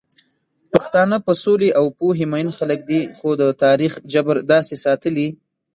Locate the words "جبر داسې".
4.13-4.75